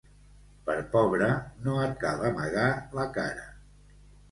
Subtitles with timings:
[0.69, 1.27] Per pobre
[1.67, 2.67] no et cal amagar
[3.01, 3.49] la cara.